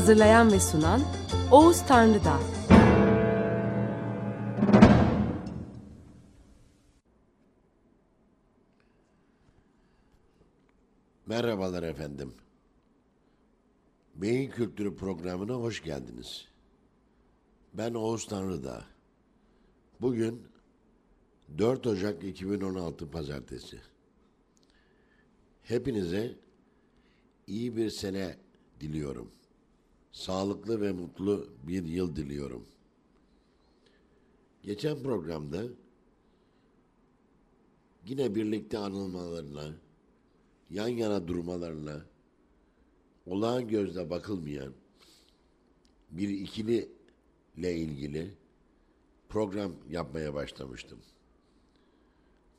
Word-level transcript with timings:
Hazırlayan 0.00 0.52
ve 0.52 0.60
sunan 0.60 1.02
Oğuz 1.50 1.86
Tanrıdağ. 1.86 2.40
Merhabalar 11.26 11.82
efendim. 11.82 12.34
Beyin 14.14 14.50
Kültürü 14.50 14.96
programına 14.96 15.54
hoş 15.54 15.82
geldiniz. 15.82 16.48
Ben 17.74 17.94
Oğuz 17.94 18.26
Tanrıdağ. 18.26 18.84
Bugün 20.00 20.48
4 21.58 21.86
Ocak 21.86 22.24
2016 22.24 23.10
Pazartesi. 23.10 23.80
Hepinize 25.62 26.36
iyi 27.46 27.76
bir 27.76 27.90
sene 27.90 28.36
diliyorum. 28.80 29.39
Sağlıklı 30.12 30.80
ve 30.80 30.92
mutlu 30.92 31.48
bir 31.62 31.84
yıl 31.84 32.16
diliyorum. 32.16 32.66
Geçen 34.62 35.02
programda 35.02 35.64
yine 38.06 38.34
birlikte 38.34 38.78
anılmalarına, 38.78 39.74
yan 40.70 40.88
yana 40.88 41.28
durmalarına 41.28 42.04
olağan 43.26 43.68
gözle 43.68 44.10
bakılmayan 44.10 44.72
bir 46.10 46.28
ikili 46.28 46.88
ile 47.56 47.76
ilgili 47.76 48.34
program 49.28 49.72
yapmaya 49.90 50.34
başlamıştım. 50.34 50.98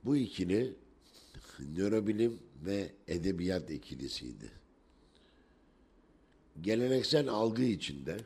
Bu 0.06 0.18
ikili 0.18 0.76
nörobilim 1.60 2.40
ve 2.66 2.92
edebiyat 3.08 3.70
ikilisiydi. 3.72 4.61
Geleneksel 6.62 7.30
algı 7.30 7.64
içinde 7.64 8.18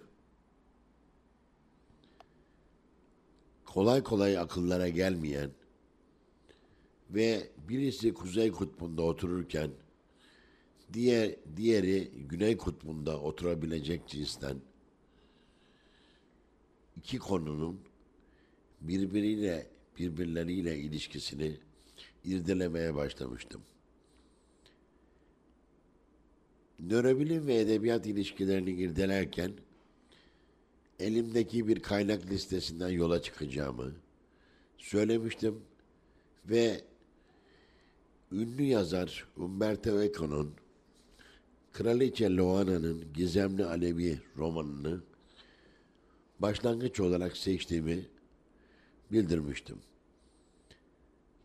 kolay 3.65 4.03
kolay 4.03 4.37
akıllara 4.37 4.89
gelmeyen 4.89 5.51
ve 7.09 7.49
birisi 7.69 8.13
Kuzey 8.13 8.51
Kutbu'nda 8.51 9.01
otururken 9.01 9.71
diğer 10.93 11.35
diğeri 11.57 12.11
Güney 12.29 12.57
Kutbu'nda 12.57 13.21
oturabilecek 13.21 14.07
cinsten 14.07 14.57
iki 16.97 17.19
konunun 17.19 17.79
birbiriyle 18.81 19.67
birbirleriyle 19.99 20.79
ilişkisini 20.79 21.57
irdelemeye 22.23 22.95
başlamıştım. 22.95 23.61
Nörobilim 26.79 27.47
ve 27.47 27.59
edebiyat 27.59 28.05
ilişkilerini 28.05 28.71
irdelerken 28.71 29.51
elimdeki 30.99 31.67
bir 31.67 31.79
kaynak 31.79 32.25
listesinden 32.25 32.89
yola 32.89 33.21
çıkacağımı 33.21 33.91
söylemiştim 34.77 35.61
ve 36.45 36.81
ünlü 38.31 38.63
yazar 38.63 39.27
Umberto 39.37 40.01
Eco'nun 40.01 40.53
Kraliçe 41.73 42.35
Loana'nın 42.35 43.13
Gizemli 43.13 43.65
Alevi 43.65 44.19
romanını 44.37 45.01
başlangıç 46.39 46.99
olarak 46.99 47.37
seçtiğimi 47.37 48.05
bildirmiştim. 49.11 49.77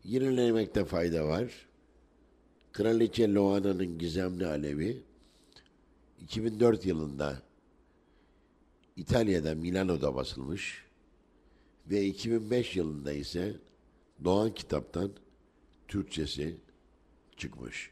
Yenilemekte 0.03 0.85
fayda 0.85 1.27
var. 1.27 1.67
Kraliçe 2.71 3.33
Loana'nın 3.33 3.97
Gizemli 3.97 4.45
Alevi 4.47 5.03
2004 6.21 6.85
yılında 6.85 7.41
İtalya'da 8.95 9.55
Milano'da 9.55 10.15
basılmış 10.15 10.85
ve 11.89 12.05
2005 12.05 12.75
yılında 12.75 13.13
ise 13.13 13.55
Doğan 14.23 14.53
Kitap'tan 14.53 15.11
Türkçesi 15.87 16.57
çıkmış. 17.37 17.91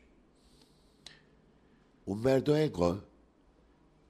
Umberto 2.05 2.57
Eco, 2.57 2.97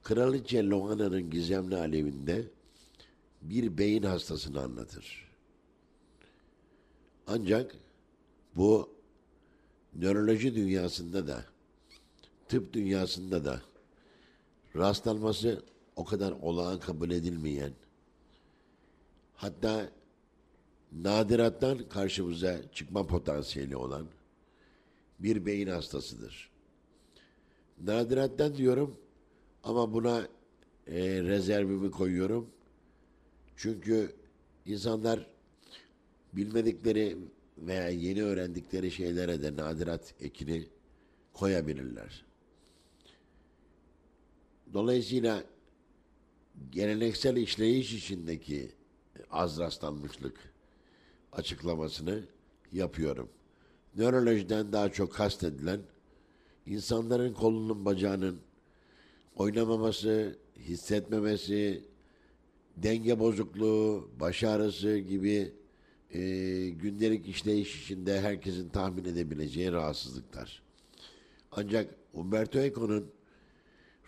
Kraliçe 0.03 0.63
Loana'nın 0.63 1.29
gizemli 1.29 1.75
alevinde 1.75 2.47
bir 3.41 3.77
beyin 3.77 4.03
hastasını 4.03 4.61
anlatır. 4.61 5.29
Ancak 7.27 7.75
bu 8.55 8.89
nöroloji 9.95 10.55
dünyasında 10.55 11.27
da, 11.27 11.45
tıp 12.47 12.73
dünyasında 12.73 13.45
da 13.45 13.68
rastlanması 14.75 15.63
o 15.95 16.05
kadar 16.05 16.31
olağan 16.31 16.79
kabul 16.79 17.11
edilmeyen, 17.11 17.73
hatta 19.35 19.89
nadirattan 20.91 21.89
karşımıza 21.89 22.71
çıkma 22.71 23.07
potansiyeli 23.07 23.77
olan 23.77 24.07
bir 25.19 25.45
beyin 25.45 25.67
hastasıdır. 25.67 26.49
Nadirattan 27.83 28.55
diyorum 28.55 28.97
ama 29.63 29.93
buna 29.93 30.27
e, 30.87 31.23
rezervimi 31.23 31.91
koyuyorum. 31.91 32.49
Çünkü 33.55 34.15
insanlar 34.65 35.25
bilmedikleri 36.33 37.17
veya 37.57 37.89
yeni 37.89 38.23
öğrendikleri 38.23 38.91
şeylere 38.91 39.41
de 39.41 39.55
nadirat 39.55 40.13
ekini 40.21 40.67
koyabilirler. 41.33 42.28
Dolayısıyla 44.73 45.43
geleneksel 46.71 47.37
işleyiş 47.37 47.93
içindeki 47.93 48.71
az 49.31 49.59
rastlanmışlık 49.59 50.37
açıklamasını 51.31 52.23
yapıyorum. 52.71 53.29
Nörolojiden 53.95 54.73
daha 54.73 54.91
çok 54.91 55.13
kastedilen 55.13 55.81
insanların 56.65 57.33
kolunun 57.33 57.85
bacağının 57.85 58.39
oynamaması, 59.35 60.37
hissetmemesi, 60.57 61.83
denge 62.77 63.19
bozukluğu, 63.19 64.09
baş 64.19 64.43
ağrısı 64.43 64.97
gibi 64.97 65.53
e, 66.11 66.19
gündelik 66.69 67.27
işleyiş 67.27 67.83
içinde 67.83 68.21
herkesin 68.21 68.69
tahmin 68.69 69.05
edebileceği 69.05 69.71
rahatsızlıklar. 69.71 70.61
Ancak 71.51 71.95
Umberto 72.13 72.59
Eco'nun 72.59 73.11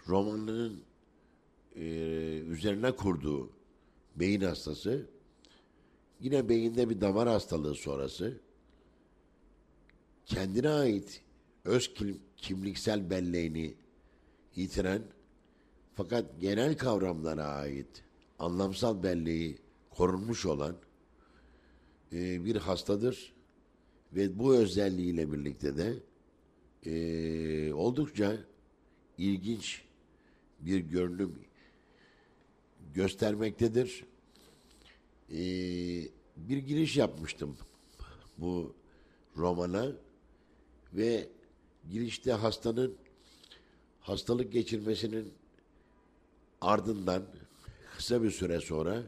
romanının 0.08 0.84
e, 1.76 1.82
üzerine 2.48 2.92
kurduğu 2.92 3.50
beyin 4.16 4.42
hastası 4.42 5.10
yine 6.20 6.50
beyinde 6.50 6.90
bir 6.90 7.02
damar 7.02 7.28
hastalığı 7.28 7.76
sonrası 7.76 8.40
kendine 10.26 10.70
ait 10.70 11.22
öz 11.66 11.94
kimliksel 12.38 13.09
belleğini 13.09 13.74
yitiren 14.56 15.02
fakat 15.96 16.42
genel 16.42 16.78
kavramlara 16.78 17.46
ait 17.46 18.04
anlamsal 18.40 19.04
belleği 19.04 19.58
korunmuş 19.90 20.46
olan 20.46 20.76
e, 22.14 22.46
bir 22.46 22.56
hastadır 22.56 23.34
ve 24.14 24.40
bu 24.40 24.56
özelliğiyle 24.56 25.32
birlikte 25.32 25.78
de 25.78 25.94
e, 26.86 27.74
oldukça 27.74 28.38
ilginç 29.18 29.82
bir 30.61 30.79
görünüm 30.79 31.35
göstermektedir. 32.93 34.05
Ee, 35.29 35.35
bir 36.37 36.58
giriş 36.58 36.97
yapmıştım 36.97 37.58
bu 38.37 38.75
romana 39.37 39.91
ve 40.93 41.29
girişte 41.91 42.31
hastanın 42.31 42.96
hastalık 44.02 44.52
geçirmesinin 44.52 45.34
ardından 46.61 47.23
kısa 47.97 48.23
bir 48.23 48.31
süre 48.31 48.61
sonra 48.61 49.03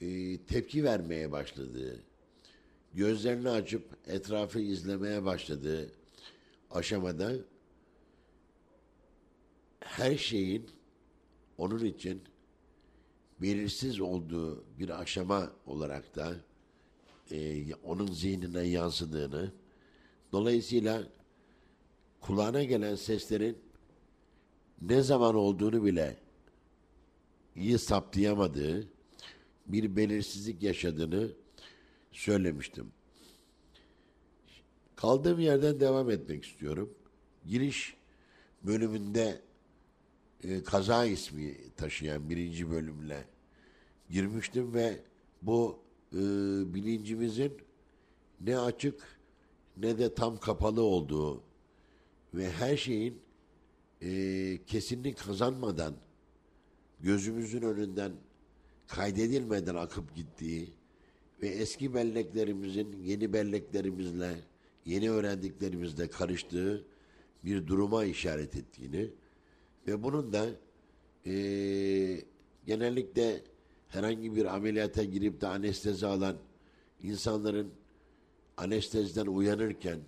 e, 0.00 0.38
tepki 0.38 0.84
vermeye 0.84 1.32
başladığı, 1.32 2.00
gözlerini 2.94 3.50
açıp 3.50 3.84
etrafı 4.06 4.60
izlemeye 4.60 5.24
başladığı 5.24 5.90
aşamada 6.70 7.32
her 9.98 10.16
şeyin 10.16 10.70
onun 11.58 11.84
için 11.84 12.22
belirsiz 13.42 14.00
olduğu 14.00 14.64
bir 14.78 15.00
aşama 15.00 15.52
olarak 15.66 16.16
da 16.16 16.34
e, 17.30 17.74
onun 17.74 18.12
zihnine 18.12 18.62
yansıdığını, 18.62 19.52
dolayısıyla 20.32 21.02
kulağına 22.20 22.64
gelen 22.64 22.94
seslerin 22.94 23.58
ne 24.82 25.02
zaman 25.02 25.34
olduğunu 25.34 25.84
bile 25.84 26.16
iyi 27.54 27.78
saptayamadığı 27.78 28.88
bir 29.66 29.96
belirsizlik 29.96 30.62
yaşadığını 30.62 31.28
söylemiştim. 32.12 32.92
Kaldığım 34.96 35.40
yerden 35.40 35.80
devam 35.80 36.10
etmek 36.10 36.44
istiyorum. 36.44 36.94
Giriş 37.46 37.96
bölümünde 38.62 39.46
e, 40.44 40.62
kaza 40.62 41.04
ismi 41.04 41.56
taşıyan 41.76 42.30
birinci 42.30 42.70
bölümle 42.70 43.24
girmiştim 44.10 44.74
ve 44.74 45.00
bu 45.42 45.78
e, 46.12 46.18
bilincimizin 46.74 47.52
ne 48.40 48.58
açık 48.58 49.20
ne 49.76 49.98
de 49.98 50.14
tam 50.14 50.38
kapalı 50.38 50.82
olduğu 50.82 51.42
ve 52.34 52.50
her 52.50 52.76
şeyin 52.76 53.18
e, 54.02 54.58
kesinlik 54.66 55.18
kazanmadan 55.18 55.94
gözümüzün 57.00 57.62
önünden 57.62 58.12
kaydedilmeden 58.86 59.74
akıp 59.74 60.14
gittiği 60.14 60.72
ve 61.42 61.48
eski 61.48 61.94
belleklerimizin 61.94 63.02
yeni 63.02 63.32
belleklerimizle 63.32 64.36
yeni 64.84 65.10
öğrendiklerimizle 65.10 66.08
karıştığı 66.08 66.84
bir 67.44 67.66
duruma 67.66 68.04
işaret 68.04 68.56
ettiğini 68.56 69.10
ve 69.86 70.02
bunun 70.02 70.32
da 70.32 70.46
e, 71.26 71.32
genellikle 72.66 73.42
herhangi 73.88 74.36
bir 74.36 74.54
ameliyata 74.54 75.04
girip 75.04 75.40
de 75.40 75.46
anestezi 75.46 76.06
alan 76.06 76.36
insanların 77.02 77.70
anesteziden 78.56 79.26
uyanırken 79.26 80.00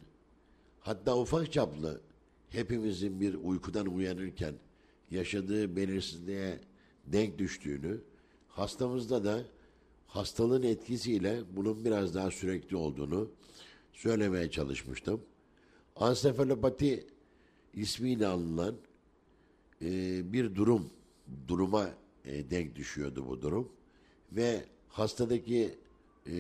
hatta 0.81 1.19
ufak 1.19 1.53
çaplı 1.53 2.01
hepimizin 2.51 3.21
bir 3.21 3.35
uykudan 3.35 3.87
uyanırken 3.87 4.55
yaşadığı 5.11 5.77
belirsizliğe 5.77 6.61
denk 7.07 7.39
düştüğünü, 7.39 8.01
hastamızda 8.49 9.25
da 9.25 9.45
hastalığın 10.07 10.63
etkisiyle 10.63 11.41
bunun 11.57 11.85
biraz 11.85 12.15
daha 12.15 12.31
sürekli 12.31 12.77
olduğunu 12.77 13.31
söylemeye 13.93 14.51
çalışmıştım. 14.51 15.21
Ansefalopati 15.97 17.07
ismiyle 17.75 18.27
anılan 18.27 18.75
e, 19.83 20.33
bir 20.33 20.55
durum, 20.55 20.91
duruma 21.49 21.91
e, 22.25 22.51
denk 22.51 22.77
düşüyordu 22.77 23.27
bu 23.29 23.43
durum. 23.43 23.73
Ve 24.33 24.65
hastadaki 24.89 25.75
e, 26.27 26.35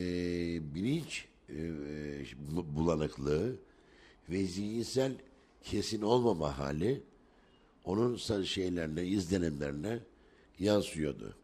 bilinç 0.75 1.29
e, 1.49 1.55
bulanıklığı 2.77 3.57
ve 4.31 4.45
zihinsel 4.45 5.13
kesin 5.63 6.03
olmama 6.03 6.59
hali 6.59 7.03
onun 7.85 8.17
şeylerine, 8.43 9.07
izlenimlerine 9.07 9.99
yansıyordu. 10.59 11.37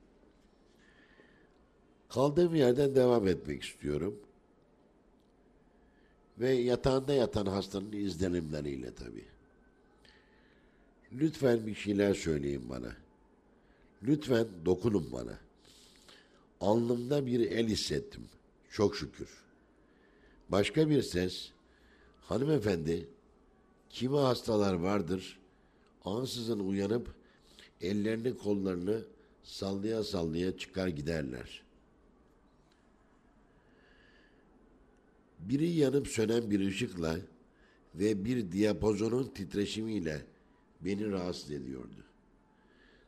Kaldığım 2.08 2.54
yerden 2.54 2.94
devam 2.94 3.28
etmek 3.28 3.62
istiyorum. 3.62 4.20
Ve 6.38 6.50
yatağında 6.50 7.12
yatan 7.12 7.46
hastanın 7.46 7.92
izlenimleriyle 7.92 8.94
tabii. 8.94 9.33
Lütfen 11.20 11.66
bir 11.66 11.74
şeyler 11.74 12.14
söyleyin 12.14 12.68
bana. 12.68 12.96
Lütfen 14.02 14.46
dokunun 14.64 15.12
bana. 15.12 15.38
Alnımda 16.60 17.26
bir 17.26 17.40
el 17.40 17.68
hissettim. 17.68 18.22
Çok 18.70 18.96
şükür. 18.96 19.28
Başka 20.48 20.90
bir 20.90 21.02
ses, 21.02 21.50
hanımefendi, 22.20 23.08
kimi 23.90 24.16
hastalar 24.16 24.74
vardır, 24.74 25.38
ansızın 26.04 26.58
uyanıp 26.58 27.14
ellerini 27.80 28.38
kollarını 28.38 29.04
sallaya 29.42 30.04
sallaya 30.04 30.58
çıkar 30.58 30.88
giderler. 30.88 31.62
Biri 35.38 35.70
yanıp 35.70 36.08
sönen 36.08 36.50
bir 36.50 36.60
ışıkla 36.60 37.16
ve 37.94 38.24
bir 38.24 38.52
diapozonun 38.52 39.24
titreşimiyle 39.34 40.33
beni 40.84 41.10
rahatsız 41.12 41.50
ediyordu. 41.50 42.04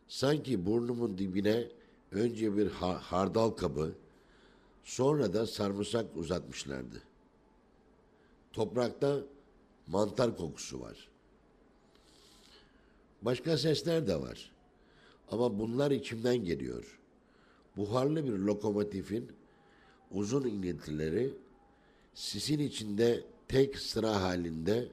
Sanki 0.09 0.67
burnumun 0.67 1.19
dibine 1.19 1.69
önce 2.13 2.57
bir 2.57 2.67
ha- 2.71 3.01
hardal 3.03 3.51
kabı, 3.51 3.93
sonra 4.85 5.33
da 5.33 5.47
sarımsak 5.47 6.17
uzatmışlardı. 6.17 7.03
Toprakta 8.53 9.21
mantar 9.87 10.37
kokusu 10.37 10.81
var. 10.81 11.09
Başka 13.23 13.59
sesler 13.59 14.07
de 14.07 14.21
var. 14.21 14.53
Ama 15.31 15.59
bunlar 15.59 15.91
içimden 15.91 16.45
geliyor. 16.45 16.99
Buharlı 17.77 18.25
bir 18.25 18.39
lokomotifin 18.39 19.33
uzun 20.11 20.49
iniltileri 20.49 21.33
sisin 22.15 22.59
içinde 22.59 23.25
tek 23.49 23.79
sıra 23.79 24.23
halinde 24.23 24.89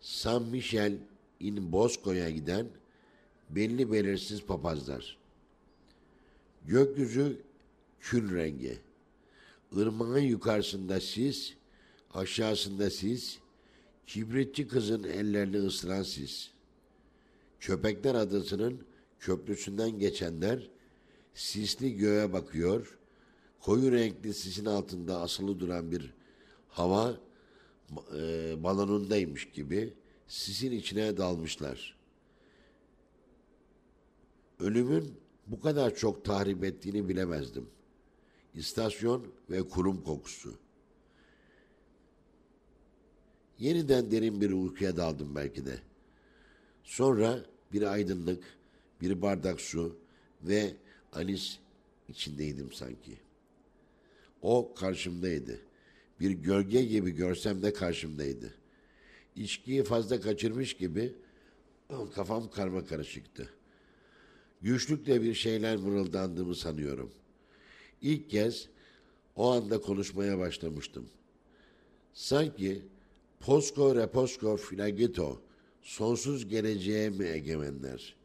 San 0.00 0.42
Michel 0.42 0.98
in 1.40 1.72
Bosco'ya 1.72 2.30
giden 2.30 2.66
belli 3.50 3.92
belirsiz 3.92 4.42
papazlar. 4.46 5.18
Gökyüzü 6.64 7.42
kül 8.00 8.34
rengi. 8.34 8.78
Irmağın 9.72 10.18
yukarısında 10.18 11.00
sis, 11.00 11.54
aşağısında 12.14 12.90
sis, 12.90 13.38
kibritçi 14.06 14.68
kızın 14.68 15.04
ellerini 15.04 15.56
ısıran 15.56 16.02
sis. 16.02 16.50
Köpekler 17.60 18.14
adasının 18.14 18.86
köprüsünden 19.20 19.98
geçenler 19.98 20.70
sisli 21.34 21.96
göğe 21.96 22.32
bakıyor, 22.32 22.98
koyu 23.60 23.92
renkli 23.92 24.34
sisin 24.34 24.64
altında 24.64 25.20
asılı 25.20 25.60
duran 25.60 25.90
bir 25.90 26.14
hava 26.68 27.16
e, 28.18 28.54
balonundaymış 28.62 29.50
gibi 29.50 29.94
sisin 30.28 30.72
içine 30.72 31.16
dalmışlar. 31.16 31.96
Ölümün 34.60 35.14
bu 35.46 35.60
kadar 35.60 35.94
çok 35.94 36.24
tahrip 36.24 36.64
ettiğini 36.64 37.08
bilemezdim. 37.08 37.68
İstasyon 38.54 39.26
ve 39.50 39.62
kurum 39.62 40.04
kokusu. 40.04 40.58
Yeniden 43.58 44.10
derin 44.10 44.40
bir 44.40 44.50
uykuya 44.50 44.96
daldım 44.96 45.34
belki 45.34 45.66
de. 45.66 45.78
Sonra 46.84 47.44
bir 47.72 47.82
aydınlık, 47.82 48.44
bir 49.00 49.22
bardak 49.22 49.60
su 49.60 49.96
ve 50.42 50.76
anis 51.12 51.58
içindeydim 52.08 52.72
sanki. 52.72 53.18
O 54.42 54.74
karşımdaydı. 54.74 55.60
Bir 56.20 56.30
gölge 56.30 56.84
gibi 56.84 57.10
görsem 57.10 57.62
de 57.62 57.72
karşımdaydı. 57.72 58.54
İçkiyi 59.36 59.84
fazla 59.84 60.20
kaçırmış 60.20 60.74
gibi 60.74 61.14
kafam 62.14 62.50
karma 62.50 62.84
karışıktı. 62.84 63.50
Güçlükle 64.62 65.22
bir 65.22 65.34
şeyler 65.34 65.76
mırıldandığımı 65.76 66.54
sanıyorum. 66.54 67.12
İlk 68.02 68.30
kez 68.30 68.68
o 69.36 69.52
anda 69.52 69.80
konuşmaya 69.80 70.38
başlamıştım. 70.38 71.08
Sanki 72.12 72.82
Posko 73.40 73.94
reposko 73.94 74.56
flagito 74.56 75.40
sonsuz 75.82 76.48
geleceğe 76.48 77.10
mi 77.10 77.24
egemenler? 77.24 78.16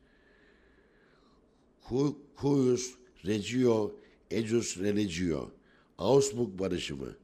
Cuius 2.42 2.96
regio 3.26 3.96
ejus 4.32 4.78
religio 4.78 5.52
Augsburg 5.98 6.60
barışımı 6.60 7.16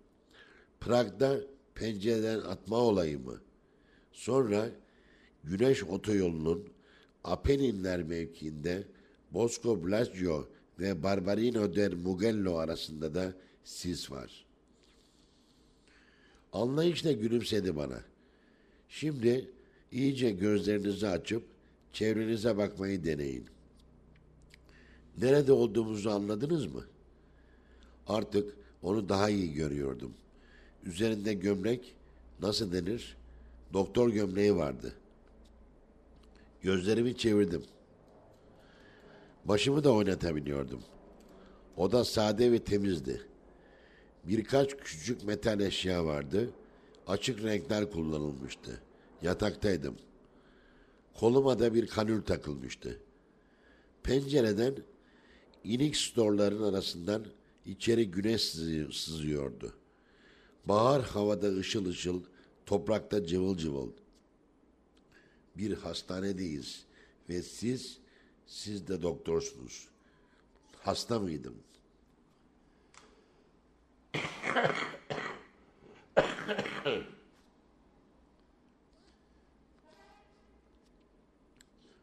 Prag'da 0.79 1.41
pencereden 1.75 2.39
atma 2.39 2.77
olayı 2.77 3.19
mı? 3.19 3.41
Sonra 4.17 4.69
Güneş 5.43 5.83
Otoyolu'nun 5.83 6.69
Apenninler 7.23 8.03
mevkiinde 8.03 8.83
Bosco 9.31 9.85
Blasio 9.85 10.47
ve 10.79 11.03
Barbarino 11.03 11.75
del 11.75 11.93
Mugello 11.93 12.57
arasında 12.57 13.15
da 13.15 13.33
sis 13.63 14.11
var. 14.11 14.45
Anlayışla 16.53 17.11
gülümsedi 17.11 17.75
bana. 17.75 18.01
Şimdi 18.89 19.51
iyice 19.91 20.31
gözlerinizi 20.31 21.07
açıp 21.07 21.43
çevrenize 21.93 22.57
bakmayı 22.57 23.03
deneyin. 23.03 23.45
Nerede 25.17 25.51
olduğumuzu 25.51 26.09
anladınız 26.09 26.65
mı? 26.65 26.83
Artık 28.07 28.57
onu 28.81 29.09
daha 29.09 29.29
iyi 29.29 29.53
görüyordum. 29.53 30.13
Üzerinde 30.83 31.33
gömlek 31.33 31.95
nasıl 32.41 32.71
denir? 32.71 33.16
Doktor 33.73 34.09
gömleği 34.09 34.55
vardı. 34.55 34.93
Gözlerimi 36.61 37.17
çevirdim. 37.17 37.63
Başımı 39.45 39.83
da 39.83 39.91
oynatabiliyordum. 39.93 40.83
Oda 41.77 42.05
sade 42.05 42.51
ve 42.51 42.59
temizdi. 42.63 43.21
Birkaç 44.23 44.77
küçük 44.77 45.23
metal 45.23 45.59
eşya 45.59 46.05
vardı. 46.05 46.49
Açık 47.07 47.43
renkler 47.43 47.91
kullanılmıştı. 47.91 48.81
Yataktaydım. 49.21 49.95
Koluma 51.13 51.59
da 51.59 51.73
bir 51.73 51.87
kanül 51.87 52.21
takılmıştı. 52.21 52.99
Pencereden 54.03 54.75
inik 55.63 55.97
storların 55.97 56.63
arasından 56.63 57.25
içeri 57.65 58.11
güneş 58.11 58.41
sızı- 58.41 58.91
sızıyordu. 58.93 59.73
Bahar 60.65 61.01
havada 61.01 61.47
ışıl 61.57 61.85
ışıl, 61.85 62.21
toprakta 62.67 63.25
cıvıl 63.25 63.57
cıvıl. 63.57 63.91
Bir 65.55 65.77
hastanedeyiz 65.77 66.85
ve 67.29 67.41
siz, 67.41 67.97
siz 68.45 68.87
de 68.87 69.01
doktorsunuz. 69.01 69.87
Hasta 70.79 71.19
mıydım? 71.19 71.57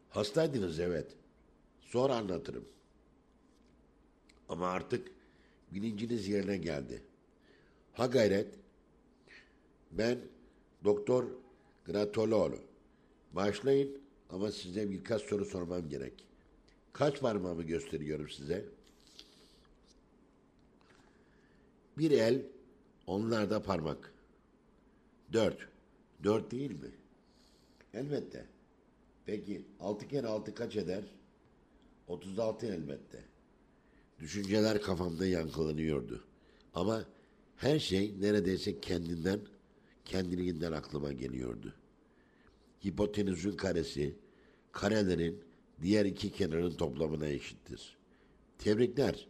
Hastaydınız 0.08 0.80
evet. 0.80 1.16
Sonra 1.80 2.14
anlatırım. 2.16 2.68
Ama 4.48 4.68
artık 4.68 5.08
bilinciniz 5.72 6.28
yerine 6.28 6.56
geldi. 6.56 7.02
Ha 7.92 8.06
gayret. 8.06 8.54
Ben 9.90 10.18
Doktor 10.84 11.24
Gratoloğlu. 11.84 12.58
Başlayın 13.32 13.98
ama 14.30 14.52
size 14.52 14.90
birkaç 14.90 15.22
soru 15.22 15.44
sormam 15.44 15.88
gerek. 15.88 16.12
Kaç 16.92 17.20
parmağımı 17.20 17.62
gösteriyorum 17.62 18.28
size? 18.28 18.64
Bir 21.98 22.10
el, 22.10 22.42
onlar 23.06 23.50
da 23.50 23.62
parmak. 23.62 24.12
Dört. 25.32 25.68
Dört 26.24 26.50
değil 26.50 26.70
mi? 26.70 26.90
Elbette. 27.94 28.46
Peki 29.26 29.62
altı 29.80 30.08
kere 30.08 30.26
altı 30.26 30.54
kaç 30.54 30.76
eder? 30.76 31.04
36 32.08 32.66
elbette. 32.66 33.24
Düşünceler 34.20 34.82
kafamda 34.82 35.26
yankılanıyordu. 35.26 36.24
Ama 36.74 37.04
her 37.56 37.78
şey 37.78 38.14
neredeyse 38.20 38.80
kendinden, 38.80 39.40
kendiliğinden 40.04 40.72
aklıma 40.72 41.12
geliyordu. 41.12 41.74
Hipotenüsün 42.86 43.52
karesi, 43.52 44.14
karelerin 44.72 45.44
diğer 45.82 46.04
iki 46.04 46.32
kenarın 46.32 46.74
toplamına 46.74 47.26
eşittir. 47.26 47.96
Tebrikler. 48.58 49.28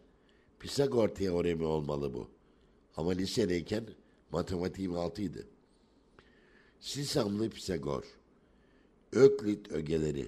Pisagor 0.59 1.07
teoremi 1.07 1.63
olmalı 1.63 2.13
bu. 2.13 2.29
Ama 2.97 3.11
lisedeyken 3.11 3.85
matematiğim 4.31 4.93
altıydı. 4.93 5.47
Sisamlı 6.79 7.49
Pisagor. 7.49 8.03
Öklit 9.11 9.71
ögeleri. 9.71 10.27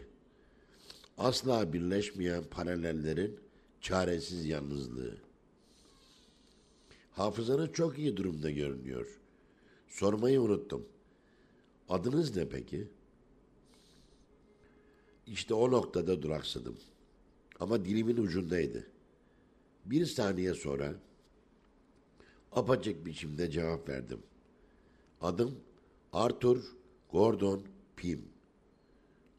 Asla 1.18 1.74
birleşmeyen 1.74 2.44
paralellerin 2.44 3.39
çaresiz 3.82 4.46
yalnızlığı. 4.46 5.18
Hafızanız 7.12 7.74
çok 7.74 7.98
iyi 8.00 8.18
durumda 8.18 8.51
görünüyor. 8.51 9.20
Sormayı 9.88 10.41
unuttum. 10.41 10.86
Adınız 11.89 12.36
ne 12.36 12.50
peki? 12.50 12.88
İşte 15.27 15.53
o 15.53 15.72
noktada 15.72 16.22
duraksadım. 16.22 16.77
Ama 17.60 17.86
dilimin 17.86 18.17
ucundaydı. 18.17 18.88
Bir 19.86 20.06
saniye 20.06 20.53
sonra 20.53 20.96
apaçık 22.51 23.06
biçimde 23.06 23.51
cevap 23.51 23.89
verdim. 23.89 24.20
Adım 25.22 25.60
Arthur 26.13 26.63
Gordon 27.12 27.63
Pym. 27.96 28.22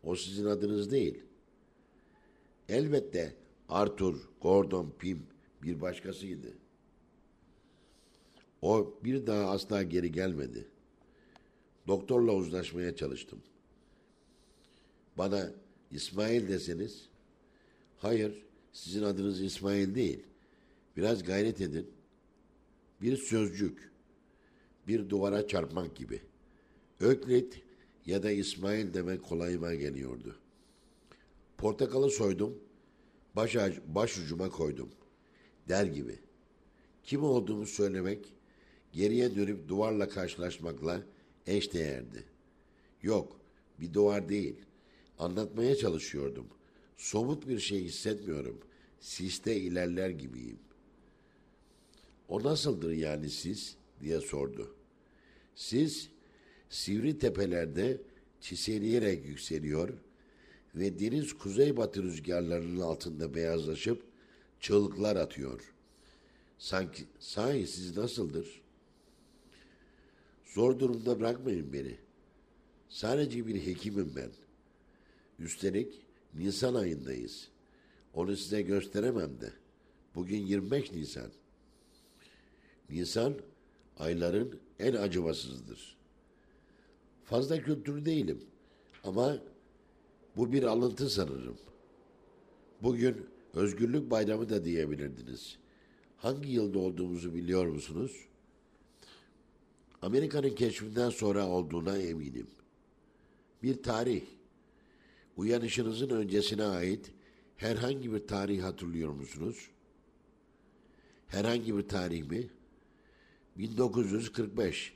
O 0.04 0.16
sizin 0.16 0.46
adınız 0.46 0.90
değil. 0.90 1.22
Elbette 2.68 3.34
Arthur 3.68 4.28
Gordon 4.40 4.92
Pym 4.98 5.26
bir 5.62 5.80
başkasıydı. 5.80 6.57
O 8.62 8.94
bir 9.04 9.26
daha 9.26 9.50
asla 9.50 9.82
geri 9.82 10.12
gelmedi. 10.12 10.68
Doktorla 11.86 12.32
uzlaşmaya 12.34 12.96
çalıştım. 12.96 13.38
Bana 15.18 15.50
İsmail 15.90 16.48
deseniz, 16.48 17.08
hayır 17.98 18.44
sizin 18.72 19.02
adınız 19.02 19.40
İsmail 19.40 19.94
değil. 19.94 20.22
Biraz 20.96 21.24
gayret 21.24 21.60
edin. 21.60 21.90
Bir 23.02 23.16
sözcük, 23.16 23.92
bir 24.88 25.10
duvara 25.10 25.48
çarpmak 25.48 25.96
gibi. 25.96 26.22
Öklit 27.00 27.62
ya 28.06 28.22
da 28.22 28.30
İsmail 28.30 28.94
demek 28.94 29.22
kolayıma 29.22 29.74
geliyordu. 29.74 30.36
Portakalı 31.58 32.10
soydum, 32.10 32.58
baş, 33.36 33.56
baş 33.86 34.18
ucuma 34.18 34.50
koydum. 34.50 34.90
Der 35.68 35.86
gibi. 35.86 36.18
Kim 37.04 37.24
olduğumu 37.24 37.66
söylemek, 37.66 38.34
geriye 38.92 39.36
dönüp 39.36 39.68
duvarla 39.68 40.08
karşılaşmakla 40.08 41.02
eşdeğerdi. 41.46 42.24
Yok, 43.02 43.40
bir 43.80 43.92
duvar 43.94 44.28
değil. 44.28 44.56
Anlatmaya 45.18 45.76
çalışıyordum. 45.76 46.46
Somut 46.96 47.48
bir 47.48 47.58
şey 47.58 47.84
hissetmiyorum. 47.84 48.60
Siste 49.00 49.56
ilerler 49.56 50.10
gibiyim. 50.10 50.58
O 52.28 52.42
nasıldır 52.42 52.92
yani 52.92 53.30
siz? 53.30 53.76
diye 54.00 54.20
sordu. 54.20 54.74
Siz 55.54 56.08
sivri 56.70 57.18
tepelerde 57.18 58.00
çiseleyerek 58.40 59.26
yükseliyor 59.26 59.88
ve 60.74 60.98
deniz 60.98 61.32
kuzeybatı 61.32 62.02
rüzgarlarının 62.02 62.80
altında 62.80 63.34
beyazlaşıp 63.34 64.02
çığlıklar 64.60 65.16
atıyor. 65.16 65.74
Sanki 66.58 67.04
sahi 67.20 67.66
siz 67.66 67.96
nasıldır? 67.96 68.60
Zor 70.58 70.78
durumda 70.78 71.20
bırakmayın 71.20 71.72
beni. 71.72 71.96
Sadece 72.88 73.46
bir 73.46 73.66
hekimim 73.66 74.12
ben. 74.16 74.30
Üstelik 75.38 76.00
Nisan 76.34 76.74
ayındayız. 76.74 77.48
Onu 78.14 78.36
size 78.36 78.62
gösteremem 78.62 79.40
de. 79.40 79.52
Bugün 80.14 80.38
25 80.38 80.92
Nisan. 80.92 81.30
Nisan 82.90 83.34
ayların 83.98 84.60
en 84.78 84.92
acımasızdır. 84.92 85.96
Fazla 87.24 87.62
kültürlü 87.62 88.04
değilim 88.04 88.42
ama 89.04 89.38
bu 90.36 90.52
bir 90.52 90.62
alıntı 90.62 91.10
sanırım. 91.10 91.58
Bugün 92.82 93.26
Özgürlük 93.54 94.10
Bayramı 94.10 94.48
da 94.48 94.64
diyebilirdiniz. 94.64 95.58
Hangi 96.16 96.50
yılda 96.50 96.78
olduğumuzu 96.78 97.34
biliyor 97.34 97.66
musunuz? 97.66 98.27
Amerika'nın 100.02 100.54
keşfinden 100.54 101.10
sonra 101.10 101.46
olduğuna 101.46 101.98
eminim. 101.98 102.46
Bir 103.62 103.82
tarih. 103.82 104.22
Uyanışınızın 105.36 106.10
öncesine 106.10 106.64
ait 106.64 107.12
herhangi 107.56 108.12
bir 108.12 108.26
tarih 108.26 108.62
hatırlıyor 108.62 109.12
musunuz? 109.12 109.70
Herhangi 111.26 111.76
bir 111.76 111.88
tarih 111.88 112.30
mi? 112.30 112.48
1945. 113.56 114.94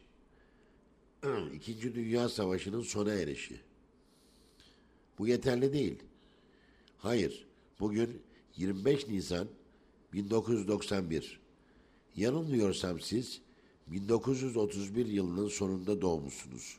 İkinci 1.54 1.94
Dünya 1.94 2.28
Savaşı'nın 2.28 2.82
sona 2.82 3.12
erişi. 3.12 3.60
Bu 5.18 5.28
yeterli 5.28 5.72
değil. 5.72 5.98
Hayır, 6.98 7.46
bugün 7.80 8.22
25 8.56 9.08
Nisan 9.08 9.48
1991. 10.12 11.40
Yanılmıyorsam 12.16 13.00
siz 13.00 13.40
1931 13.92 15.06
yılının 15.06 15.48
sonunda 15.48 16.02
doğmuşsunuz. 16.02 16.76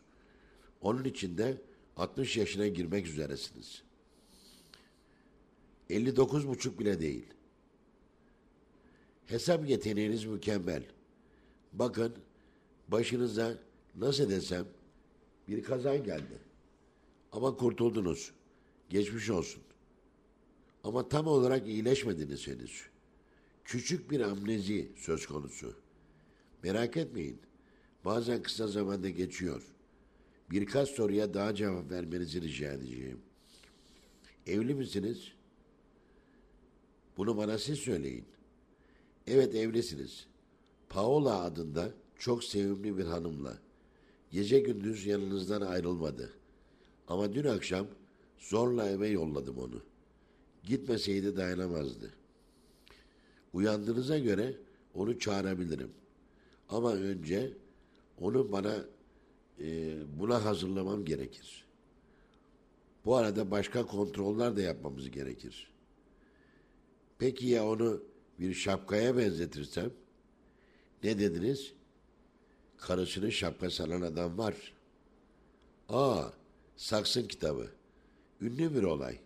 Onun 0.81 1.03
için 1.03 1.37
de 1.37 1.61
60 1.97 2.37
yaşına 2.37 2.67
girmek 2.67 3.07
üzeresiniz. 3.07 3.83
59 5.89 6.47
buçuk 6.47 6.79
bile 6.79 6.99
değil. 6.99 7.25
Hesap 9.25 9.69
yeteneğiniz 9.69 10.25
mükemmel. 10.25 10.83
Bakın 11.73 12.13
başınıza 12.87 13.57
nasıl 13.95 14.29
desem 14.29 14.65
bir 15.47 15.63
kaza 15.63 15.95
geldi. 15.95 16.39
Ama 17.31 17.57
kurtuldunuz. 17.57 18.31
Geçmiş 18.89 19.29
olsun. 19.29 19.63
Ama 20.83 21.09
tam 21.09 21.27
olarak 21.27 21.67
iyileşmediniz 21.67 22.47
henüz. 22.47 22.83
Küçük 23.65 24.11
bir 24.11 24.19
amnezi 24.19 24.91
söz 24.95 25.25
konusu. 25.25 25.82
Merak 26.63 26.97
etmeyin. 26.97 27.39
Bazen 28.05 28.43
kısa 28.43 28.67
zamanda 28.67 29.09
geçiyor. 29.09 29.63
Birkaç 30.51 30.89
soruya 30.89 31.33
daha 31.33 31.55
cevap 31.55 31.91
vermenizi 31.91 32.41
rica 32.41 32.71
edeceğim. 32.71 33.19
Evli 34.47 34.75
misiniz? 34.75 35.31
Bunu 37.17 37.37
bana 37.37 37.57
siz 37.57 37.79
söyleyin. 37.79 38.25
Evet 39.27 39.55
evlisiniz. 39.55 40.27
Paola 40.89 41.41
adında 41.41 41.91
çok 42.19 42.43
sevimli 42.43 42.97
bir 42.97 43.05
hanımla. 43.05 43.57
Gece 44.31 44.59
gündüz 44.59 45.05
yanınızdan 45.05 45.61
ayrılmadı. 45.61 46.33
Ama 47.07 47.33
dün 47.33 47.43
akşam 47.43 47.87
zorla 48.37 48.89
eve 48.89 49.07
yolladım 49.07 49.57
onu. 49.57 49.81
Gitmeseydi 50.63 51.37
dayanamazdı. 51.37 52.13
Uyandığınıza 53.53 54.17
göre 54.17 54.57
onu 54.93 55.19
çağırabilirim. 55.19 55.91
Ama 56.69 56.93
önce 56.93 57.53
onu 58.19 58.51
bana 58.51 58.75
e, 59.59 59.95
buna 60.19 60.45
hazırlamam 60.45 61.05
gerekir. 61.05 61.65
Bu 63.05 63.15
arada 63.15 63.51
başka 63.51 63.85
kontroller 63.85 64.55
de 64.55 64.61
yapmamız 64.61 65.11
gerekir. 65.11 65.71
Peki 67.19 67.47
ya 67.47 67.67
onu 67.67 68.03
bir 68.39 68.53
şapkaya 68.53 69.17
benzetirsem? 69.17 69.91
Ne 71.03 71.19
dediniz? 71.19 71.73
Karısını 72.77 73.31
şapka 73.31 73.69
sanan 73.69 74.01
adam 74.01 74.37
var. 74.37 74.73
Aa, 75.89 76.29
Saksın 76.77 77.27
kitabı. 77.27 77.69
Ünlü 78.41 78.75
bir 78.75 78.83
olay. 78.83 79.19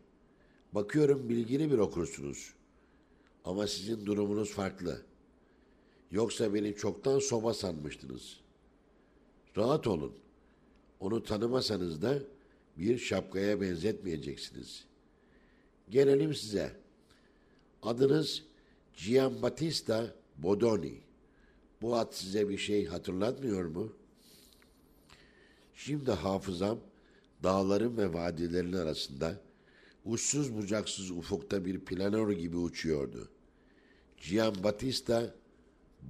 Bakıyorum 0.74 1.30
bilgili 1.30 1.72
bir 1.72 1.78
okursunuz. 1.78 2.54
Ama 3.46 3.68
sizin 3.68 4.06
durumunuz 4.06 4.52
farklı. 4.52 5.02
Yoksa 6.12 6.54
beni 6.54 6.76
çoktan 6.76 7.20
soba 7.20 7.54
sanmıştınız. 7.54 8.40
Rahat 9.58 9.88
olun. 9.88 10.14
Onu 11.00 11.24
tanımasanız 11.24 12.02
da 12.02 12.20
bir 12.78 12.98
şapkaya 12.98 13.62
benzetmeyeceksiniz. 13.62 14.86
Gelelim 15.90 16.34
size. 16.34 16.72
Adınız 17.84 18.44
Giambattista 19.06 20.16
Bodoni. 20.38 21.02
Bu 21.82 21.96
ad 21.96 22.14
size 22.14 22.50
bir 22.50 22.58
şey 22.58 22.86
hatırlatmıyor 22.86 23.66
mu? 23.66 23.94
Şimdi 25.76 26.12
hafızam 26.12 26.80
dağların 27.44 27.98
ve 27.98 28.14
vadilerin 28.14 28.74
arasında 28.74 29.42
uçsuz 30.06 30.56
bucaksız 30.56 31.12
ufukta 31.12 31.66
bir 31.66 31.80
planör 31.80 32.32
gibi 32.32 32.58
uçuyordu. 32.58 33.30
Giambattista 34.30 35.34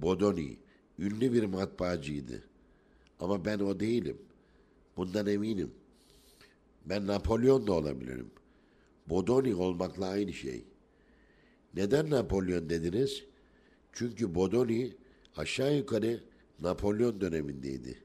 Bodoni 0.02 0.56
ünlü 0.98 1.32
bir 1.32 1.44
matbaacıydı. 1.44 2.42
Ama 3.20 3.44
ben 3.44 3.58
o 3.58 3.80
değilim. 3.80 4.18
Bundan 4.96 5.26
eminim. 5.26 5.70
Ben 6.84 7.06
Napolyon 7.06 7.66
da 7.66 7.72
olabilirim. 7.72 8.30
Bodoni 9.06 9.54
olmakla 9.54 10.06
aynı 10.06 10.32
şey. 10.32 10.64
Neden 11.74 12.10
Napolyon 12.10 12.70
dediniz? 12.70 13.24
Çünkü 13.92 14.34
Bodoni 14.34 14.96
aşağı 15.36 15.76
yukarı 15.76 16.24
Napolyon 16.60 17.20
dönemindeydi. 17.20 17.98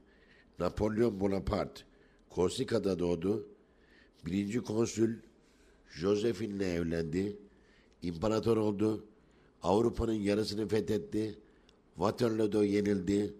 Napolyon 0.58 1.20
Bonaparte 1.20 1.82
Korsika'da 2.30 2.98
doğdu. 2.98 3.48
Birinci 4.26 4.60
konsül 4.60 5.18
Josephine'le 5.90 6.74
evlendi. 6.74 7.36
İmparator 8.02 8.56
oldu. 8.56 9.04
Avrupa'nın 9.62 10.12
yarısını 10.12 10.68
fethetti. 10.68 11.38
Waterloo'da 11.94 12.64
yenildi. 12.64 13.34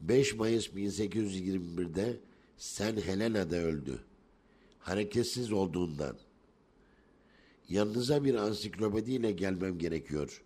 5 0.00 0.34
Mayıs 0.34 0.68
1821'de 0.68 2.20
Sen 2.56 2.96
Helena'da 2.96 3.56
öldü. 3.56 4.04
Hareketsiz 4.78 5.52
olduğundan. 5.52 6.16
Yanınıza 7.68 8.24
bir 8.24 8.34
ansiklopediyle 8.34 9.32
gelmem 9.32 9.78
gerekiyor. 9.78 10.42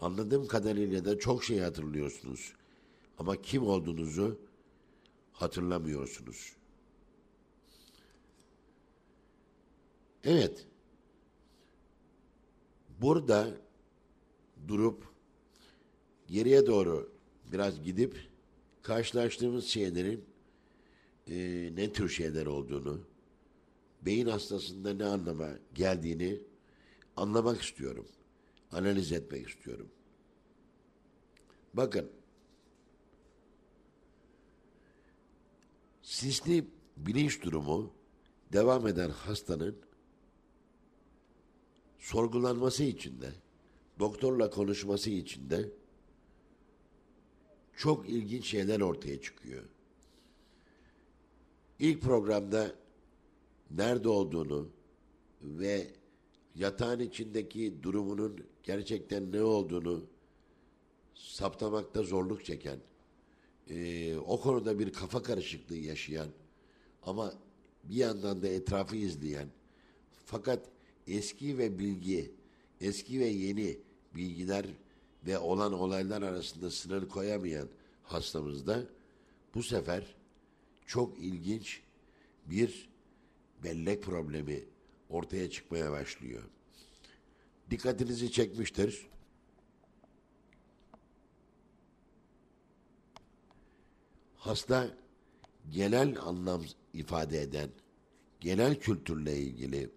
Anladığım 0.00 0.46
kadarıyla 0.46 1.04
da 1.04 1.18
çok 1.18 1.44
şey 1.44 1.58
hatırlıyorsunuz. 1.58 2.52
Ama 3.18 3.42
kim 3.42 3.62
olduğunuzu 3.62 4.40
hatırlamıyorsunuz. 5.32 6.52
Evet. 10.24 10.66
Burada 13.00 13.48
durup 14.68 15.09
geriye 16.30 16.66
doğru 16.66 17.12
biraz 17.52 17.82
gidip 17.82 18.30
karşılaştığımız 18.82 19.66
şeylerin 19.66 20.24
e, 21.30 21.36
ne 21.74 21.92
tür 21.92 22.08
şeyler 22.08 22.46
olduğunu, 22.46 23.00
beyin 24.02 24.26
hastasında 24.26 24.94
ne 24.94 25.04
anlama 25.04 25.48
geldiğini 25.74 26.40
anlamak 27.16 27.62
istiyorum. 27.62 28.06
Analiz 28.72 29.12
etmek 29.12 29.48
istiyorum. 29.48 29.88
Bakın, 31.74 32.10
sisli 36.02 36.64
bilinç 36.96 37.42
durumu 37.42 37.92
devam 38.52 38.86
eden 38.86 39.10
hastanın 39.10 39.76
sorgulanması 41.98 42.84
için 42.84 43.20
de, 43.20 43.30
doktorla 43.98 44.50
konuşması 44.50 45.10
için 45.10 45.50
de 45.50 45.79
çok 47.80 48.08
ilginç 48.08 48.46
şeyler 48.46 48.80
ortaya 48.80 49.20
çıkıyor. 49.20 49.62
İlk 51.78 52.02
programda 52.02 52.74
nerede 53.70 54.08
olduğunu 54.08 54.68
ve 55.42 55.90
yatağın 56.54 57.00
içindeki 57.00 57.82
durumunun 57.82 58.40
gerçekten 58.62 59.32
ne 59.32 59.42
olduğunu 59.42 60.04
saptamakta 61.14 62.02
zorluk 62.02 62.44
çeken, 62.44 62.78
e, 63.70 64.16
o 64.16 64.40
konuda 64.40 64.78
bir 64.78 64.92
kafa 64.92 65.22
karışıklığı 65.22 65.76
yaşayan 65.76 66.28
ama 67.02 67.34
bir 67.84 67.96
yandan 67.96 68.42
da 68.42 68.48
etrafı 68.48 68.96
izleyen 68.96 69.48
fakat 70.24 70.68
eski 71.06 71.58
ve 71.58 71.78
bilgi, 71.78 72.30
eski 72.80 73.20
ve 73.20 73.26
yeni 73.26 73.78
bilgiler 74.14 74.66
ve 75.26 75.38
olan 75.38 75.72
olaylar 75.72 76.22
arasında 76.22 76.70
sınır 76.70 77.08
koyamayan 77.08 77.68
hastamızda 78.02 78.84
bu 79.54 79.62
sefer 79.62 80.14
çok 80.86 81.18
ilginç 81.18 81.82
bir 82.46 82.88
bellek 83.64 84.02
problemi 84.02 84.64
ortaya 85.08 85.50
çıkmaya 85.50 85.92
başlıyor. 85.92 86.42
Dikkatinizi 87.70 88.32
çekmiştir. 88.32 89.06
Hasta 94.36 94.96
genel 95.70 96.20
anlam 96.20 96.62
ifade 96.94 97.42
eden, 97.42 97.70
genel 98.40 98.80
kültürle 98.80 99.38
ilgili, 99.38 99.90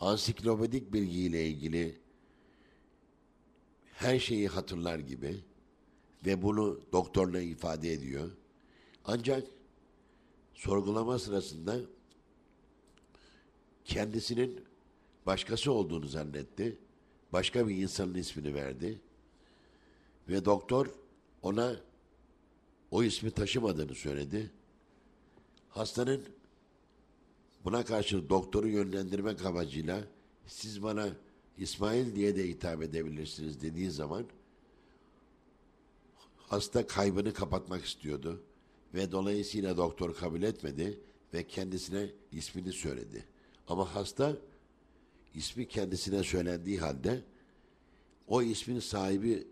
ansiklopedik 0.00 0.92
bilgiyle 0.92 1.46
ilgili 1.48 2.01
her 3.92 4.18
şeyi 4.18 4.48
hatırlar 4.48 4.98
gibi 4.98 5.44
ve 6.26 6.42
bunu 6.42 6.80
doktorla 6.92 7.40
ifade 7.40 7.92
ediyor. 7.92 8.30
Ancak 9.04 9.46
sorgulama 10.54 11.18
sırasında 11.18 11.76
kendisinin 13.84 14.64
başkası 15.26 15.72
olduğunu 15.72 16.06
zannetti. 16.06 16.78
Başka 17.32 17.68
bir 17.68 17.76
insanın 17.76 18.14
ismini 18.14 18.54
verdi. 18.54 19.00
Ve 20.28 20.44
doktor 20.44 20.86
ona 21.42 21.76
o 22.90 23.02
ismi 23.02 23.30
taşımadığını 23.30 23.94
söyledi. 23.94 24.50
Hastanın 25.68 26.24
buna 27.64 27.84
karşı 27.84 28.28
doktoru 28.28 28.68
yönlendirmek 28.68 29.44
amacıyla 29.44 30.00
siz 30.46 30.82
bana 30.82 31.08
İsmail 31.58 32.14
diye 32.14 32.36
de 32.36 32.48
hitap 32.48 32.82
edebilirsiniz 32.82 33.62
dediği 33.62 33.90
zaman 33.90 34.26
hasta 36.36 36.86
kaybını 36.86 37.32
kapatmak 37.32 37.84
istiyordu 37.84 38.42
ve 38.94 39.12
dolayısıyla 39.12 39.76
doktor 39.76 40.14
kabul 40.14 40.42
etmedi 40.42 41.00
ve 41.34 41.46
kendisine 41.46 42.10
ismini 42.32 42.72
söyledi. 42.72 43.24
Ama 43.68 43.94
hasta 43.94 44.36
ismi 45.34 45.68
kendisine 45.68 46.22
söylendiği 46.22 46.78
halde 46.80 47.22
o 48.28 48.42
ismin 48.42 48.80
sahibi 48.80 49.46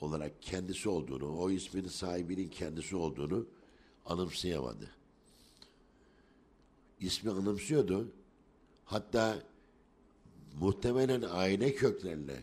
olarak 0.00 0.42
kendisi 0.42 0.88
olduğunu, 0.88 1.38
o 1.38 1.50
ismin 1.50 1.88
sahibinin 1.88 2.48
kendisi 2.48 2.96
olduğunu 2.96 3.46
anımsayamadı. 4.06 4.90
İsmi 7.00 7.30
anımsıyordu. 7.30 8.12
Hatta 8.84 9.42
muhtemelen 10.60 11.22
aile 11.30 11.74
köklerine 11.74 12.42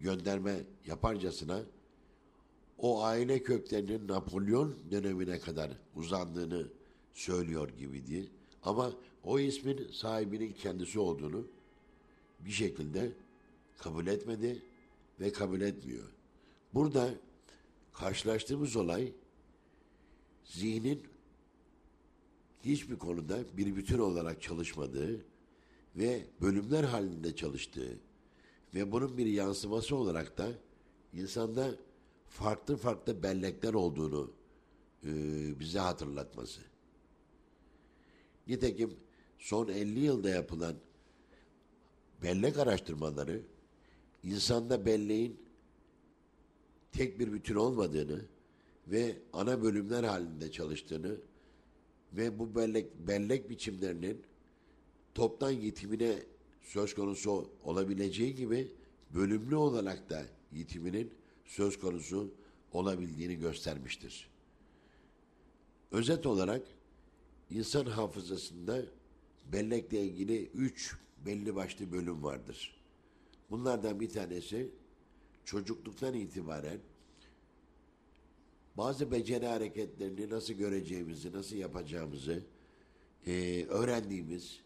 gönderme 0.00 0.60
yaparcasına 0.86 1.62
o 2.78 3.02
aile 3.02 3.42
köklerinin 3.42 4.08
Napolyon 4.08 4.76
dönemine 4.90 5.38
kadar 5.38 5.70
uzandığını 5.96 6.68
söylüyor 7.12 7.68
gibiydi. 7.68 8.30
Ama 8.62 8.92
o 9.24 9.38
ismin 9.38 9.88
sahibinin 9.92 10.52
kendisi 10.52 10.98
olduğunu 10.98 11.46
bir 12.40 12.50
şekilde 12.50 13.12
kabul 13.78 14.06
etmedi 14.06 14.62
ve 15.20 15.32
kabul 15.32 15.60
etmiyor. 15.60 16.04
Burada 16.74 17.14
karşılaştığımız 17.92 18.76
olay 18.76 19.12
zihnin 20.44 21.02
hiçbir 22.64 22.96
konuda 22.96 23.38
bir 23.56 23.76
bütün 23.76 23.98
olarak 23.98 24.42
çalışmadığı 24.42 25.33
ve 25.96 26.26
bölümler 26.40 26.84
halinde 26.84 27.36
çalıştığı 27.36 27.98
ve 28.74 28.92
bunun 28.92 29.18
bir 29.18 29.26
yansıması 29.26 29.96
olarak 29.96 30.38
da 30.38 30.48
insanda 31.12 31.74
farklı 32.28 32.76
farklı 32.76 33.22
bellekler 33.22 33.74
olduğunu 33.74 34.32
e, 35.04 35.10
bize 35.60 35.78
hatırlatması. 35.78 36.60
Nitekim 38.46 38.96
son 39.38 39.68
50 39.68 40.00
yılda 40.00 40.28
yapılan 40.28 40.76
bellek 42.22 42.58
araştırmaları 42.58 43.42
insanda 44.22 44.86
belleğin 44.86 45.40
tek 46.92 47.18
bir 47.18 47.32
bütün 47.32 47.54
olmadığını 47.54 48.20
ve 48.86 49.16
ana 49.32 49.62
bölümler 49.62 50.04
halinde 50.04 50.52
çalıştığını 50.52 51.16
ve 52.12 52.38
bu 52.38 52.54
bellek, 52.54 53.08
bellek 53.08 53.50
biçimlerinin 53.50 54.22
toptan 55.14 55.50
yitimine 55.50 56.18
söz 56.62 56.94
konusu 56.94 57.50
olabileceği 57.64 58.34
gibi 58.34 58.72
bölümlü 59.14 59.56
olarak 59.56 60.10
da 60.10 60.26
yitiminin 60.52 61.10
söz 61.44 61.78
konusu 61.80 62.34
olabildiğini 62.72 63.36
göstermiştir. 63.36 64.28
Özet 65.90 66.26
olarak 66.26 66.62
insan 67.50 67.86
hafızasında 67.86 68.82
bellekle 69.52 70.04
ilgili 70.04 70.46
üç 70.46 70.96
belli 71.26 71.54
başlı 71.54 71.92
bölüm 71.92 72.22
vardır. 72.22 72.80
Bunlardan 73.50 74.00
bir 74.00 74.08
tanesi 74.08 74.70
çocukluktan 75.44 76.14
itibaren 76.14 76.78
bazı 78.76 79.10
beceri 79.10 79.46
hareketlerini 79.46 80.30
nasıl 80.30 80.54
göreceğimizi, 80.54 81.32
nasıl 81.32 81.56
yapacağımızı 81.56 82.42
e, 83.26 83.64
öğrendiğimiz 83.64 84.63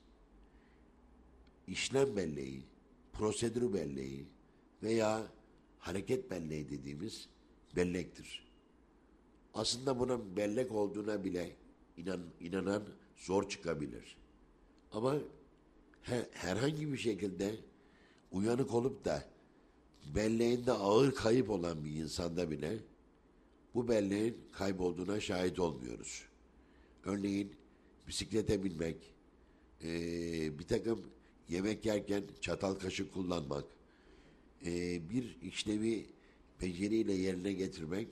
işlem 1.69 2.17
belleği, 2.17 2.63
prosedür 3.13 3.75
belleği 3.75 4.27
veya 4.83 5.27
hareket 5.79 6.31
belleği 6.31 6.71
dediğimiz 6.71 7.29
bellektir. 7.77 8.49
Aslında 9.55 9.99
bunun 9.99 10.37
bellek 10.37 10.73
olduğuna 10.73 11.25
bile 11.25 11.57
inan, 11.97 12.21
inanan 12.41 12.83
zor 13.17 13.49
çıkabilir. 13.49 14.17
Ama 14.93 15.19
he, 16.03 16.27
herhangi 16.33 16.93
bir 16.93 16.99
şekilde 16.99 17.57
uyanık 18.33 18.75
olup 18.75 19.05
da 19.05 19.25
belleğinde 20.15 20.73
ağır 20.73 21.15
kayıp 21.15 21.51
olan 21.51 21.85
bir 21.85 21.91
insanda 21.91 22.51
bile 22.51 22.79
bu 23.75 23.89
belleğin 23.89 24.37
kaybolduğuna 24.53 25.21
şahit 25.21 25.59
olmuyoruz. 25.59 26.25
Örneğin 27.05 27.53
bisiklete 28.09 28.65
binmek, 28.65 28.97
ee, 29.83 30.59
bir 30.59 30.67
takım 30.67 31.03
yemek 31.49 31.87
yerken 31.87 32.25
çatal 32.41 32.75
kaşık 32.75 33.15
kullanmak, 33.15 33.65
ee, 34.67 35.11
bir 35.11 35.37
işlevi 35.43 36.07
beceriyle 36.63 37.13
yerine 37.13 37.53
getirmek 37.53 38.09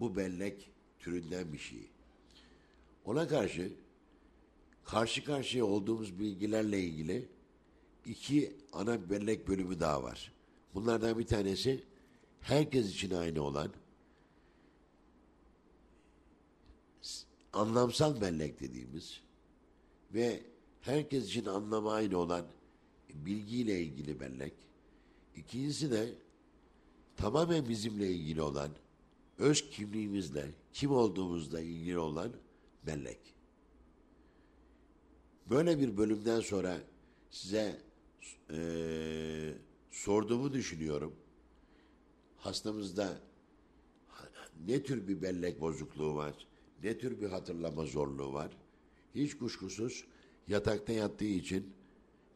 bu 0.00 0.16
bellek 0.16 0.70
türünden 0.98 1.52
bir 1.52 1.58
şey. 1.58 1.90
Ona 3.04 3.28
karşı 3.28 3.72
karşı 4.84 5.24
karşıya 5.24 5.64
olduğumuz 5.64 6.18
bilgilerle 6.18 6.80
ilgili 6.80 7.28
iki 8.06 8.56
ana 8.72 9.10
bellek 9.10 9.48
bölümü 9.48 9.80
daha 9.80 10.02
var. 10.02 10.32
Bunlardan 10.74 11.18
bir 11.18 11.26
tanesi 11.26 11.84
herkes 12.40 12.90
için 12.90 13.10
aynı 13.10 13.42
olan 13.42 13.72
anlamsal 17.52 18.20
bellek 18.20 18.60
dediğimiz 18.60 19.20
ve 20.14 20.42
herkes 20.80 21.26
için 21.26 21.44
anlamı 21.44 21.92
aynı 21.92 22.18
olan 22.18 22.46
bilgiyle 23.14 23.80
ilgili 23.80 24.20
bellek. 24.20 24.52
İkincisi 25.36 25.90
de 25.90 26.14
tamamen 27.16 27.68
bizimle 27.68 28.10
ilgili 28.10 28.42
olan, 28.42 28.70
öz 29.38 29.70
kimliğimizle, 29.70 30.50
kim 30.72 30.92
olduğumuzla 30.92 31.60
ilgili 31.60 31.98
olan 31.98 32.32
bellek. 32.86 33.18
Böyle 35.50 35.78
bir 35.78 35.96
bölümden 35.96 36.40
sonra 36.40 36.78
size 37.30 37.80
e, 38.50 39.54
sorduğumu 39.90 40.52
düşünüyorum. 40.52 41.14
Hastamızda 42.36 43.20
ne 44.66 44.82
tür 44.82 45.08
bir 45.08 45.22
bellek 45.22 45.60
bozukluğu 45.60 46.14
var, 46.14 46.46
ne 46.82 46.98
tür 46.98 47.20
bir 47.20 47.28
hatırlama 47.28 47.86
zorluğu 47.86 48.32
var. 48.32 48.56
Hiç 49.14 49.38
kuşkusuz 49.38 50.04
yatakta 50.48 50.92
yattığı 50.92 51.24
için 51.24 51.72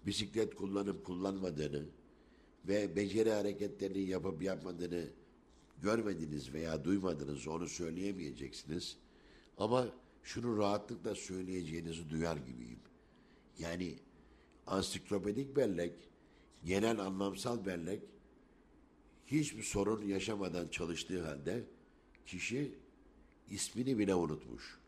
bisiklet 0.07 0.55
kullanıp 0.55 1.05
kullanmadığını 1.05 1.83
ve 2.69 2.97
beceri 2.97 3.31
hareketlerini 3.31 4.01
yapıp 4.01 4.43
yapmadığını 4.43 5.05
görmediniz 5.83 6.53
veya 6.53 6.85
duymadınız 6.85 7.49
onu 7.49 7.69
söyleyemeyeceksiniz. 7.69 8.97
Ama 9.59 9.89
şunu 10.23 10.59
rahatlıkla 10.59 11.15
söyleyeceğinizi 11.15 12.11
duyar 12.11 12.37
gibiyim. 12.37 12.79
Yani 13.59 13.95
ansiklopedik 14.67 15.57
bellek, 15.57 15.93
genel 16.65 16.99
anlamsal 16.99 17.67
bellek 17.67 18.03
hiçbir 19.27 19.63
sorun 19.63 20.07
yaşamadan 20.07 20.69
çalıştığı 20.69 21.27
halde 21.27 21.65
kişi 22.27 22.75
ismini 23.51 23.99
bile 23.99 24.15
unutmuş. 24.15 24.79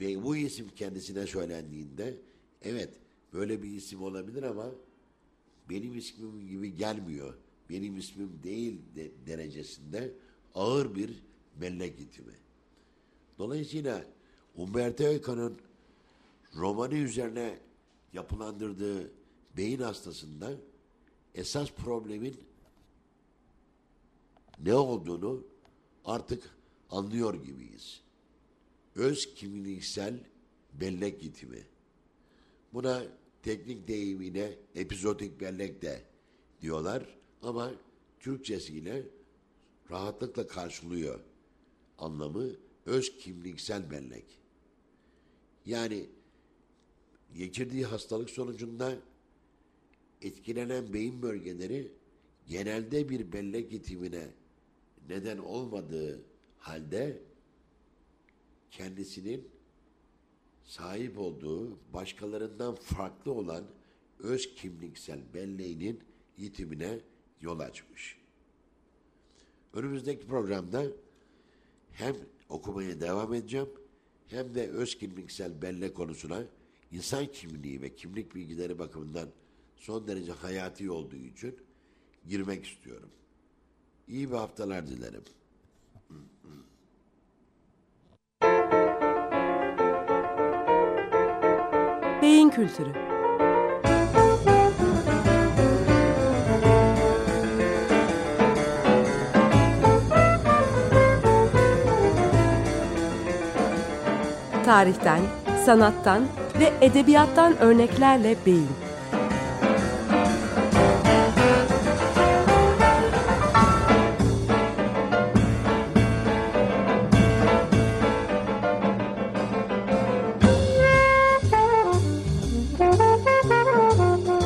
Ve 0.00 0.24
bu 0.24 0.36
isim 0.36 0.68
kendisine 0.76 1.26
söylendiğinde 1.26 2.14
evet 2.62 2.90
böyle 3.32 3.62
bir 3.62 3.70
isim 3.70 4.02
olabilir 4.02 4.42
ama 4.42 4.70
benim 5.70 5.98
ismim 5.98 6.48
gibi 6.48 6.76
gelmiyor. 6.76 7.34
Benim 7.70 7.96
ismim 7.96 8.40
değil 8.42 8.80
de, 8.96 9.10
derecesinde 9.26 10.12
ağır 10.54 10.94
bir 10.94 11.22
bellek 11.60 12.00
itimi. 12.00 12.34
Dolayısıyla 13.38 14.04
Umberto 14.56 15.04
Eco'nun 15.04 15.58
romanı 16.54 16.94
üzerine 16.94 17.58
yapılandırdığı 18.12 19.10
beyin 19.56 19.80
hastasında 19.80 20.52
esas 21.34 21.70
problemin 21.72 22.40
ne 24.58 24.74
olduğunu 24.74 25.46
artık 26.04 26.50
anlıyor 26.90 27.34
gibiyiz. 27.34 28.00
Öz 28.94 29.34
kimliksel 29.34 30.20
bellek 30.72 31.20
gitimi. 31.20 31.66
Buna 32.78 33.02
teknik 33.42 33.88
deyimiyle 33.88 34.58
epizodik 34.74 35.40
bellek 35.40 35.82
de 35.82 36.02
diyorlar 36.60 37.18
ama 37.42 37.72
Türkçesiyle 38.20 39.02
rahatlıkla 39.90 40.46
karşılıyor 40.46 41.20
anlamı 41.98 42.50
öz 42.86 43.18
kimliksel 43.18 43.90
bellek. 43.90 44.24
Yani 45.66 46.06
geçirdiği 47.34 47.84
hastalık 47.84 48.30
sonucunda 48.30 48.96
etkilenen 50.22 50.92
beyin 50.92 51.22
bölgeleri 51.22 51.92
genelde 52.48 53.08
bir 53.08 53.32
bellek 53.32 53.72
itimine 53.72 54.28
neden 55.08 55.38
olmadığı 55.38 56.22
halde 56.58 57.22
kendisinin 58.70 59.57
sahip 60.68 61.18
olduğu 61.18 61.78
başkalarından 61.92 62.74
farklı 62.74 63.32
olan 63.32 63.64
öz 64.18 64.54
kimliksel 64.54 65.20
belleğinin 65.34 66.00
yitimine 66.36 67.00
yol 67.40 67.58
açmış. 67.58 68.18
Önümüzdeki 69.72 70.26
programda 70.26 70.86
hem 71.90 72.16
okumaya 72.48 73.00
devam 73.00 73.34
edeceğim 73.34 73.68
hem 74.28 74.54
de 74.54 74.68
öz 74.70 74.98
kimliksel 74.98 75.62
bellek 75.62 75.94
konusuna 75.94 76.44
insan 76.92 77.26
kimliği 77.26 77.82
ve 77.82 77.94
kimlik 77.94 78.34
bilgileri 78.34 78.78
bakımından 78.78 79.28
son 79.76 80.06
derece 80.08 80.32
hayati 80.32 80.90
olduğu 80.90 81.16
için 81.16 81.56
girmek 82.26 82.66
istiyorum. 82.66 83.10
İyi 84.08 84.30
bir 84.30 84.36
haftalar 84.36 84.86
dilerim. 84.86 85.24
Kültürü 92.58 92.92
Tarihten, 104.64 105.20
sanattan 105.64 106.22
ve 106.60 106.72
edebiyattan 106.80 107.58
örneklerle 107.58 108.36
beyin. 108.46 108.87